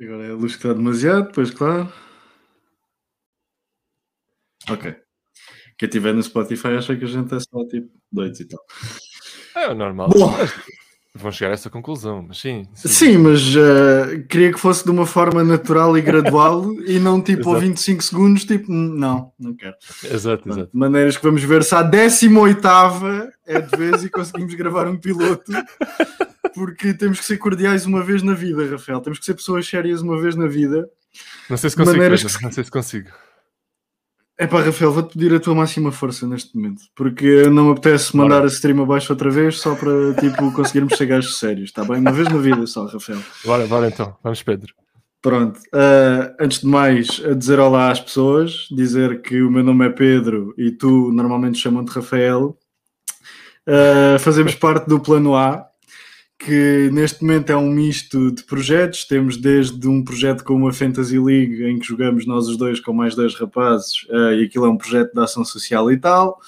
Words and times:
Agora 0.00 0.26
é 0.26 0.30
a 0.30 0.34
luz 0.34 0.52
que 0.52 0.66
está 0.66 0.72
demasiado, 0.72 1.30
pois 1.32 1.50
claro. 1.50 1.92
Ok. 4.70 4.96
Quem 5.76 5.88
estiver 5.88 6.14
no 6.14 6.22
Spotify 6.22 6.68
acha 6.68 6.96
que 6.96 7.04
a 7.04 7.08
gente 7.08 7.34
é 7.34 7.40
só 7.40 7.66
tipo 7.66 7.90
doidos 8.10 8.40
e 8.40 8.48
tal. 8.48 8.60
É 9.56 9.74
normal. 9.74 10.08
Bom. 10.10 10.34
Vão 11.12 11.32
chegar 11.32 11.50
a 11.50 11.54
essa 11.54 11.68
conclusão, 11.68 12.24
mas 12.26 12.38
sim. 12.38 12.68
Sim, 12.72 13.18
mas 13.18 13.54
uh, 13.56 14.24
queria 14.28 14.52
que 14.52 14.60
fosse 14.60 14.84
de 14.84 14.90
uma 14.90 15.04
forma 15.04 15.42
natural 15.42 15.98
e 15.98 16.00
gradual 16.00 16.72
e 16.86 17.00
não 17.00 17.20
tipo 17.22 17.50
Exato. 17.50 17.56
a 17.56 17.58
25 17.58 18.02
segundos, 18.02 18.44
tipo, 18.44 18.70
não, 18.70 19.32
não 19.38 19.54
quero. 19.54 19.74
Exato, 20.04 20.48
exato. 20.48 20.70
De 20.72 20.78
maneiras 20.78 21.16
que 21.16 21.22
vamos 21.24 21.42
ver 21.42 21.64
se 21.64 21.74
a 21.74 21.82
18 21.82 22.68
é 23.44 23.60
de 23.60 23.76
vez 23.76 24.04
e 24.04 24.08
conseguimos 24.08 24.54
gravar 24.54 24.86
um 24.86 24.96
piloto, 24.96 25.50
porque 26.54 26.92
temos 26.94 27.18
que 27.20 27.24
ser 27.24 27.38
cordiais 27.38 27.86
uma 27.86 28.02
vez 28.02 28.22
na 28.22 28.34
vida, 28.34 28.66
Rafael. 28.70 29.00
Temos 29.00 29.18
que 29.18 29.24
ser 29.24 29.34
pessoas 29.34 29.66
sérias 29.66 30.00
uma 30.02 30.20
vez 30.20 30.34
na 30.36 30.46
vida. 30.46 30.88
Não 31.48 31.56
sei 31.56 31.70
se 31.70 31.76
consigo, 31.76 31.96
Maneiras 31.96 32.36
que- 32.36 32.42
não 32.42 32.52
sei 32.52 32.64
se 32.64 32.70
consigo. 32.70 33.08
É 34.38 34.46
pá, 34.46 34.62
Rafael, 34.62 34.90
vou-te 34.90 35.12
pedir 35.18 35.34
a 35.34 35.40
tua 35.40 35.54
máxima 35.54 35.92
força 35.92 36.26
neste 36.26 36.56
momento, 36.56 36.80
porque 36.96 37.42
não 37.50 37.66
me 37.66 37.72
apetece 37.72 38.16
mandar 38.16 38.36
Bora. 38.36 38.46
a 38.46 38.48
stream 38.48 38.82
abaixo 38.82 39.12
outra 39.12 39.28
vez 39.30 39.58
só 39.58 39.74
para 39.74 40.14
tipo, 40.14 40.50
conseguirmos 40.52 40.96
ser 40.96 41.04
gajos 41.06 41.38
sérios, 41.38 41.68
está 41.68 41.84
bem? 41.84 41.98
Uma 41.98 42.10
vez 42.12 42.26
na 42.28 42.38
vida 42.38 42.66
só, 42.66 42.86
Rafael. 42.86 43.20
Bora, 43.44 43.66
bora 43.66 43.88
então. 43.88 44.16
Vamos, 44.22 44.42
Pedro. 44.42 44.72
Pronto, 45.20 45.60
ah, 45.74 46.34
antes 46.40 46.60
de 46.60 46.66
mais, 46.66 47.20
a 47.22 47.34
dizer 47.34 47.58
olá 47.58 47.90
às 47.90 48.00
pessoas, 48.00 48.66
dizer 48.70 49.20
que 49.20 49.42
o 49.42 49.50
meu 49.50 49.62
nome 49.62 49.84
é 49.86 49.90
Pedro 49.90 50.54
e 50.56 50.70
tu 50.70 51.12
normalmente 51.12 51.58
chamam-te 51.58 51.90
Rafael. 51.90 52.56
Ah, 53.66 54.16
fazemos 54.20 54.54
parte 54.56 54.88
do 54.88 54.98
Plano 55.00 55.36
A, 55.36 55.66
que 56.40 56.88
neste 56.90 57.22
momento 57.22 57.50
é 57.50 57.56
um 57.56 57.70
misto 57.70 58.32
de 58.32 58.42
projetos. 58.44 59.04
Temos 59.04 59.36
desde 59.36 59.86
um 59.86 60.02
projeto 60.02 60.42
como 60.42 60.66
a 60.66 60.72
Fantasy 60.72 61.18
League, 61.18 61.62
em 61.62 61.78
que 61.78 61.86
jogamos 61.86 62.26
nós 62.26 62.48
os 62.48 62.56
dois 62.56 62.80
com 62.80 62.94
mais 62.94 63.14
dois 63.14 63.34
rapazes, 63.34 64.06
ah, 64.10 64.32
e 64.32 64.44
aquilo 64.44 64.64
é 64.64 64.70
um 64.70 64.76
projeto 64.78 65.12
de 65.12 65.20
ação 65.20 65.44
social 65.44 65.92
e 65.92 65.98
tal, 65.98 66.40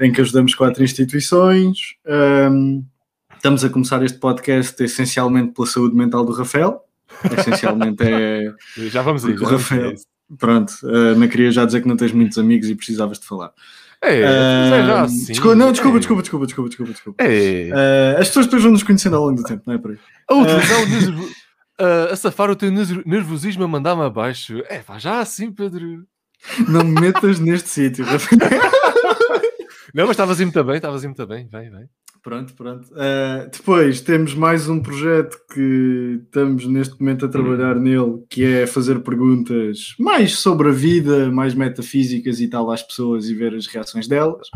em 0.00 0.12
que 0.12 0.20
ajudamos 0.20 0.54
quatro 0.54 0.84
instituições. 0.84 1.96
Ahm, 2.06 2.82
estamos 3.34 3.64
a 3.64 3.68
começar 3.68 4.00
este 4.04 4.18
podcast 4.18 4.80
essencialmente 4.80 5.52
pela 5.52 5.66
saúde 5.66 5.96
mental 5.96 6.24
do 6.24 6.32
Rafael. 6.32 6.80
Essencialmente 7.36 8.04
é. 8.04 8.54
Já 8.90 9.02
vamos 9.02 9.24
aí. 9.24 9.34
O 9.34 9.44
Rafael. 9.44 9.94
Pronto, 10.38 10.72
ah, 10.84 11.16
não 11.16 11.26
queria 11.26 11.50
já 11.50 11.64
dizer 11.64 11.82
que 11.82 11.88
não 11.88 11.96
tens 11.96 12.12
muitos 12.12 12.38
amigos 12.38 12.70
e 12.70 12.76
precisavas 12.76 13.18
de 13.18 13.26
falar. 13.26 13.52
É, 14.04 14.24
Ah, 14.24 15.02
assim. 15.02 15.26
desculpa, 15.26 15.54
não, 15.54 15.70
desculpa, 15.70 15.96
É. 15.96 16.00
desculpa, 16.00 16.22
desculpa, 16.22 16.46
desculpa, 16.46 16.68
desculpa, 16.68 16.92
desculpa. 16.92 17.22
É. 17.24 17.70
Ah, 17.72 18.20
as 18.20 18.28
pessoas 18.28 18.46
depois 18.46 18.62
vão 18.62 18.72
nos 18.72 18.82
conhecendo 18.82 19.16
ao 19.16 19.22
longo 19.26 19.36
do 19.36 19.44
tempo, 19.44 19.62
não 19.66 19.74
é 19.74 19.78
por 19.78 19.92
aí? 19.92 19.98
A 20.28 20.34
utilizar 20.34 20.80
o 20.82 20.86
nervo... 20.88 21.28
a- 21.78 22.12
a 22.12 22.16
safar 22.16 22.50
o 22.50 22.56
teu 22.56 22.70
nervo- 22.72 23.02
nervosismo 23.06 23.62
a 23.64 23.68
mandar-me 23.68 24.02
abaixo. 24.02 24.62
É, 24.68 24.78
pá, 24.78 24.98
já 24.98 25.20
assim, 25.20 25.52
Pedro. 25.52 26.04
Não 26.68 26.82
me 26.84 27.00
metas 27.00 27.38
neste 27.38 27.68
sítio, 27.68 28.04
Rafael. 28.04 28.40
Não, 29.94 30.04
mas 30.06 30.10
estavas 30.12 30.40
muito 30.40 30.64
bem, 30.64 30.76
estavas 30.76 31.04
muito 31.04 31.26
bem. 31.26 31.48
Vai, 31.50 31.70
vai. 31.70 31.84
Pronto, 32.22 32.54
pronto. 32.54 32.88
Ah, 32.94 33.48
depois 33.52 34.00
temos 34.00 34.32
mais 34.32 34.68
um 34.68 34.78
projeto 34.78 35.36
que 35.52 36.20
estamos 36.24 36.64
neste 36.68 36.98
momento 37.00 37.26
a 37.26 37.28
trabalhar 37.28 37.74
nele, 37.74 38.22
que 38.30 38.44
é 38.44 38.64
fazer 38.64 39.00
perguntas 39.00 39.96
mais 39.98 40.38
sobre 40.38 40.68
a 40.68 40.72
vida, 40.72 41.32
mais 41.32 41.52
metafísicas 41.52 42.40
e 42.40 42.46
tal 42.46 42.70
às 42.70 42.80
pessoas 42.80 43.28
e 43.28 43.34
ver 43.34 43.54
as 43.56 43.66
reações 43.66 44.06
delas. 44.06 44.48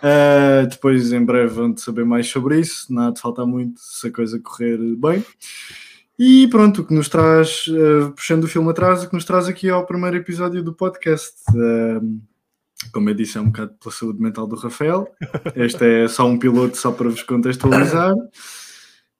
Ah, 0.00 0.64
depois, 0.70 1.12
em 1.12 1.24
breve, 1.24 1.54
vão 1.54 1.76
saber 1.76 2.04
mais 2.04 2.28
sobre 2.28 2.60
isso. 2.60 2.94
Nada 2.94 3.14
de 3.14 3.20
faltar 3.20 3.46
muito 3.46 3.80
se 3.80 4.06
a 4.06 4.12
coisa 4.12 4.38
correr 4.38 4.78
bem. 4.96 5.24
E 6.16 6.46
pronto, 6.46 6.82
o 6.82 6.84
que 6.84 6.94
nos 6.94 7.08
traz, 7.08 7.64
ah, 7.68 8.12
puxando 8.12 8.44
o 8.44 8.48
filme 8.48 8.70
atrás, 8.70 9.02
o 9.02 9.08
que 9.08 9.14
nos 9.14 9.24
traz 9.24 9.48
aqui 9.48 9.68
ao 9.68 9.84
primeiro 9.84 10.18
episódio 10.18 10.62
do 10.62 10.72
podcast. 10.72 11.34
Ah, 11.50 12.00
como 12.92 13.10
eu 13.10 13.14
disse, 13.14 13.38
é 13.38 13.40
um 13.40 13.46
bocado 13.46 13.72
pela 13.80 13.94
saúde 13.94 14.20
mental 14.20 14.46
do 14.46 14.56
Rafael. 14.56 15.08
Este 15.54 16.04
é 16.04 16.08
só 16.08 16.26
um 16.26 16.38
piloto, 16.38 16.76
só 16.76 16.92
para 16.92 17.08
vos 17.08 17.22
contextualizar. 17.22 18.14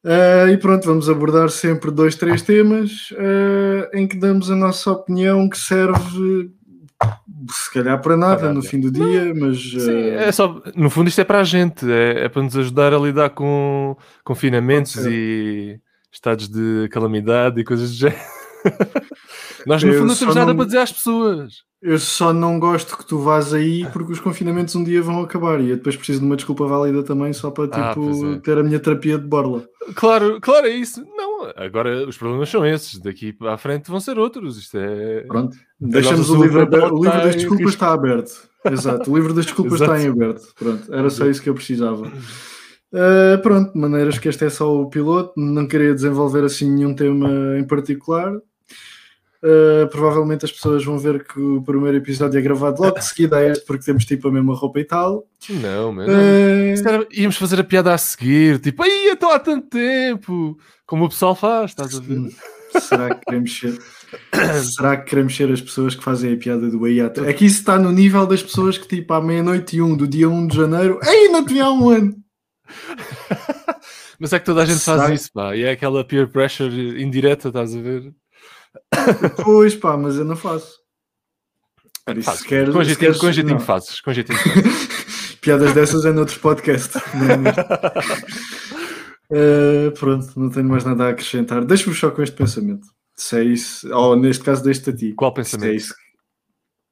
Ah, 0.08 0.48
e 0.52 0.56
pronto, 0.56 0.86
vamos 0.86 1.10
abordar 1.10 1.50
sempre 1.50 1.90
dois, 1.90 2.14
três 2.14 2.40
temas 2.40 3.12
ah, 3.18 3.90
em 3.92 4.06
que 4.06 4.16
damos 4.16 4.50
a 4.52 4.54
nossa 4.54 4.92
opinião 4.92 5.48
que 5.48 5.58
serve 5.58 6.52
se 7.50 7.72
calhar 7.72 8.00
para 8.00 8.16
nada 8.16 8.40
Para 8.42 8.52
no 8.52 8.62
fim 8.62 8.80
do 8.80 8.90
dia, 8.90 9.34
mas 9.34 9.60
Sim, 9.60 10.10
ah, 10.16 10.22
é 10.22 10.32
só, 10.32 10.62
no 10.76 10.88
fundo 10.88 11.08
isto 11.08 11.20
é 11.20 11.24
para 11.24 11.40
a 11.40 11.44
gente, 11.44 11.90
é, 11.90 12.24
é 12.24 12.28
para 12.28 12.42
nos 12.42 12.56
ajudar 12.56 12.94
a 12.94 12.98
lidar 12.98 13.30
com 13.30 13.96
confinamentos 14.24 14.94
e 15.06 15.80
estados 16.12 16.48
de 16.48 16.88
calamidade 16.90 17.60
e 17.60 17.64
coisas 17.64 17.90
do 17.90 17.96
género. 17.96 18.35
Nós 19.66 19.82
no 19.82 19.90
Eu 19.90 19.98
fundo 20.00 20.08
não 20.08 20.16
temos 20.16 20.34
nada 20.34 20.48
não- 20.48 20.56
para 20.56 20.64
dizer 20.66 20.78
às 20.78 20.92
pessoas. 20.92 21.54
eu 21.82 21.98
só 21.98 22.32
não 22.32 22.58
gosto 22.58 22.96
que 22.96 23.06
tu 23.06 23.18
vás 23.18 23.52
aí 23.52 23.86
porque 23.92 24.12
os 24.12 24.20
confinamentos 24.20 24.74
um 24.74 24.84
dia 24.84 25.02
vão 25.02 25.20
acabar 25.22 25.60
e 25.60 25.70
eu 25.70 25.76
depois 25.76 25.96
preciso 25.96 26.20
de 26.20 26.26
uma 26.26 26.36
desculpa 26.36 26.66
válida 26.66 27.02
também 27.02 27.32
só 27.32 27.50
para 27.50 27.64
Ah, 27.72 27.88
tipo, 27.90 28.34
é. 28.34 28.38
ter 28.40 28.58
a 28.58 28.62
minha 28.62 28.78
terapia 28.80 29.18
de 29.18 29.26
borla. 29.26 29.64
Claro, 29.94 30.40
claro, 30.40 30.66
é 30.66 30.70
isso. 30.70 31.04
Não, 31.16 31.52
agora 31.56 32.06
os 32.08 32.16
problemas 32.16 32.48
são 32.48 32.64
esses. 32.66 32.98
Daqui 33.00 33.32
para 33.32 33.54
a 33.54 33.58
frente 33.58 33.90
vão 33.90 34.00
ser 34.00 34.18
outros. 34.18 34.58
Isto 34.58 34.78
é. 34.78 35.20
Pronto, 35.22 35.56
deixamos 35.80 36.28
o 36.30 36.42
livro 36.42 36.62
aberto. 36.62 36.92
O 36.94 37.04
livro 37.04 37.20
das 37.22 37.36
desculpas 37.36 37.68
está 37.70 37.92
aberto. 37.92 38.48
Exato, 38.64 39.12
o 39.12 39.16
livro 39.16 39.32
das 39.32 39.44
desculpas 39.46 39.80
está 39.80 40.00
em 40.02 40.08
aberto. 40.08 40.42
Pronto, 40.58 40.92
era 40.92 41.08
só 41.10 41.26
isso 41.26 41.40
que 41.42 41.48
eu 41.48 41.54
precisava. 41.54 42.10
Uh, 42.92 43.40
pronto, 43.42 43.72
de 43.72 43.78
maneiras 43.78 44.18
que 44.18 44.28
este 44.28 44.44
é 44.44 44.50
só 44.50 44.72
o 44.74 44.88
piloto, 44.88 45.32
não 45.36 45.66
queria 45.66 45.92
desenvolver 45.94 46.44
assim 46.44 46.70
nenhum 46.70 46.94
tema 46.94 47.28
em 47.58 47.64
particular. 47.64 48.32
Uh, 49.42 49.86
provavelmente 49.88 50.44
as 50.44 50.52
pessoas 50.52 50.84
vão 50.84 50.98
ver 50.98 51.24
que 51.24 51.38
o 51.38 51.62
primeiro 51.62 51.98
episódio 51.98 52.38
é 52.38 52.42
gravado 52.42 52.82
logo 52.82 52.98
de 52.98 53.04
seguida 53.06 53.36
a 53.36 53.48
este, 53.48 53.64
porque 53.66 53.84
temos 53.84 54.04
tipo 54.04 54.28
a 54.28 54.32
mesma 54.32 54.54
roupa 54.54 54.80
e 54.80 54.84
tal. 54.84 55.26
Não, 55.48 55.92
mas. 55.92 56.08
Uh, 56.08 56.88
era- 56.88 57.06
íamos 57.12 57.36
fazer 57.36 57.60
a 57.60 57.64
piada 57.64 57.92
a 57.92 57.98
seguir, 57.98 58.58
tipo, 58.58 58.82
aí 58.82 59.10
estou 59.12 59.30
há 59.30 59.38
tanto 59.38 59.68
tempo, 59.68 60.58
como 60.86 61.04
o 61.04 61.08
pessoal 61.08 61.34
faz, 61.34 61.70
estás 61.70 61.94
a 61.96 62.00
ver? 62.00 62.30
será 62.80 63.14
que 63.14 63.24
queremos 63.24 63.58
ser? 63.58 63.78
Será 64.62 64.96
que 64.96 65.10
queremos 65.10 65.34
ser 65.36 65.50
as 65.50 65.60
pessoas 65.60 65.94
que 65.94 66.02
fazem 66.04 66.32
a 66.32 66.36
piada 66.36 66.70
do 66.70 66.84
aí 66.84 67.00
É 67.00 67.32
que 67.32 67.44
isso 67.44 67.58
está 67.58 67.78
no 67.78 67.90
nível 67.90 68.26
das 68.26 68.42
pessoas 68.42 68.78
que 68.78 68.86
tipo 68.86 69.12
à 69.12 69.20
meia-noite 69.20 69.76
e 69.76 69.82
um 69.82 69.96
do 69.96 70.06
dia 70.06 70.28
1 70.28 70.46
de 70.46 70.56
janeiro, 70.56 71.00
ei, 71.02 71.28
não 71.28 71.44
te 71.44 71.54
vi 71.54 71.60
há 71.60 71.70
um 71.70 71.88
ano. 71.90 72.14
Mas 74.18 74.32
é 74.32 74.38
que 74.38 74.46
toda 74.46 74.62
a 74.62 74.64
gente 74.64 74.80
faz 74.80 75.02
Será? 75.02 75.14
isso, 75.14 75.30
pá, 75.32 75.54
e 75.56 75.62
é 75.62 75.72
aquela 75.72 76.04
peer 76.04 76.28
pressure 76.28 77.02
indireta, 77.02 77.48
estás 77.48 77.74
a 77.74 77.80
ver? 77.80 78.14
Pois 79.44 79.74
pá, 79.74 79.96
mas 79.96 80.16
eu 80.16 80.24
não 80.24 80.36
faço. 80.36 80.76
Por 82.04 82.16
isso, 82.18 82.30
se 82.36 82.44
queres- 82.46 82.72
com 82.72 82.78
se 82.80 82.84
jeitinho, 82.84 82.98
queres- 83.06 83.20
com 83.20 83.32
jeitinho 83.32 83.58
não. 83.58 83.64
fazes, 83.64 84.00
com 84.00 84.12
jeitinho 84.12 84.38
fazes. 84.38 85.34
Piadas 85.40 85.72
dessas 85.74 86.04
é 86.04 86.12
noutro 86.12 86.38
podcast. 86.40 86.94
não 87.14 87.30
é 87.30 87.36
neste. 87.36 87.60
Eh, 89.28 89.90
pronto, 89.98 90.38
não 90.38 90.48
tenho 90.50 90.68
mais 90.68 90.84
nada 90.84 91.06
a 91.06 91.08
acrescentar. 91.08 91.64
Deixa-me 91.64 91.96
só 91.96 92.12
com 92.12 92.22
este 92.22 92.36
pensamento. 92.36 92.86
Se 93.16 93.36
é 93.40 93.42
isso, 93.42 93.92
ou 93.92 94.14
neste 94.14 94.44
caso, 94.44 94.62
deixo-te 94.62 94.90
a 94.90 94.96
ti. 94.96 95.12
Qual 95.14 95.32
Se 95.32 95.40
é, 95.40 95.42
pensamento? 95.42 95.74
isso, 95.76 95.94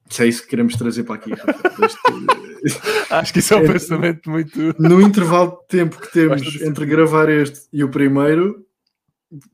se 0.09 0.21
é 0.23 0.27
isso 0.27 0.41
que 0.43 0.49
queremos 0.49 0.75
trazer 0.75 1.03
para 1.05 1.15
aqui. 1.15 1.31
Deixo-te- 1.79 3.13
Acho 3.13 3.31
que 3.31 3.39
isso 3.39 3.53
é 3.53 3.57
um 3.57 3.63
É- 3.63 3.71
pensamento 3.71 4.29
muito. 4.29 4.75
no 4.77 4.99
intervalo 5.01 5.59
de 5.61 5.67
tempo 5.77 5.97
que 5.97 6.11
temos 6.11 6.61
entre 6.61 6.85
gravar 6.85 7.29
este 7.29 7.67
e 7.71 7.83
o 7.85 7.89
primeiro, 7.89 8.65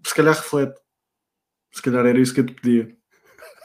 se 0.04 0.16
calhar 0.16 0.34
reflete. 0.34 0.80
Se 1.72 1.82
calhar 1.82 2.06
era 2.06 2.20
isso 2.20 2.34
que 2.34 2.42
eu 2.42 2.46
te 2.46 2.54
pedia. 2.54 2.96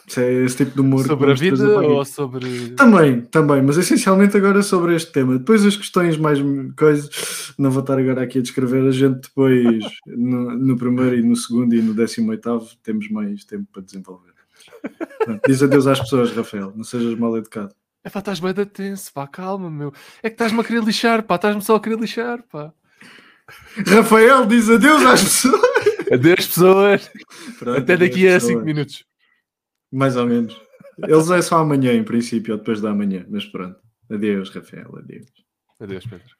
Se 0.06 0.22
é 0.22 0.44
esse 0.44 0.58
tipo 0.58 0.72
de 0.72 0.80
humor. 0.80 1.04
Sobre 1.04 1.32
a 1.32 1.34
vida 1.34 1.80
ou 1.80 2.04
sobre. 2.04 2.70
Também, 2.70 3.22
também, 3.22 3.60
mas 3.60 3.76
essencialmente 3.76 4.36
agora 4.36 4.62
sobre 4.62 4.94
este 4.94 5.10
tema. 5.10 5.36
Depois 5.36 5.64
as 5.66 5.76
questões 5.76 6.16
mais 6.16 6.38
coisas, 6.76 7.52
não 7.58 7.70
vou 7.70 7.80
estar 7.80 7.98
agora 7.98 8.22
aqui 8.22 8.38
a 8.38 8.42
descrever, 8.42 8.86
a 8.86 8.92
gente 8.92 9.22
depois 9.22 9.84
no, 10.06 10.56
no 10.56 10.76
primeiro 10.76 11.16
e 11.16 11.22
no 11.22 11.34
segundo 11.34 11.74
e 11.74 11.82
no 11.82 11.92
décimo 11.92 12.30
oitavo 12.30 12.68
temos 12.84 13.08
mais 13.10 13.44
tempo 13.44 13.66
para 13.72 13.82
desenvolver. 13.82 14.32
Pronto, 15.24 15.40
Diz 15.46 15.62
adeus 15.62 15.88
às 15.88 15.98
pessoas, 15.98 16.30
Rafael, 16.30 16.72
não 16.76 16.84
sejas 16.84 17.18
mal 17.18 17.36
educado. 17.36 17.74
É 18.04 18.08
pá, 18.08 18.20
estás 18.20 18.38
bem 18.38 18.54
da 18.54 18.64
tenso, 18.64 19.12
pá, 19.12 19.26
calma, 19.26 19.68
meu. 19.68 19.92
É 20.22 20.30
que 20.30 20.34
estás-me 20.34 20.60
a 20.60 20.64
querer 20.64 20.84
lixar, 20.84 21.24
pá, 21.24 21.34
estás-me 21.34 21.62
só 21.62 21.74
a 21.74 21.80
querer 21.80 21.98
lixar, 21.98 22.44
pá. 22.44 22.72
Rafael 23.84 24.46
diz 24.46 24.70
adeus 24.70 25.04
às 25.04 25.24
pessoas. 25.24 25.75
Adeus, 26.12 26.46
pessoas. 26.46 27.10
Pronto, 27.58 27.80
Até 27.80 27.96
daqui 27.96 28.28
a 28.28 28.34
pessoas. 28.34 28.52
5 28.52 28.64
minutos. 28.64 29.04
Mais 29.92 30.16
ou 30.16 30.26
menos. 30.26 30.60
Eles 30.98 31.30
é 31.30 31.42
só 31.42 31.58
amanhã, 31.58 31.92
em 31.92 32.04
princípio, 32.04 32.54
ou 32.54 32.58
depois 32.58 32.80
da 32.80 32.94
manhã, 32.94 33.26
mas 33.28 33.44
pronto. 33.44 33.78
Adeus, 34.10 34.50
Rafael, 34.50 34.96
adeus. 34.96 35.26
Adeus, 35.80 36.06
Pedro. 36.06 36.36